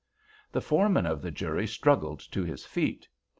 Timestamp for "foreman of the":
0.61-1.29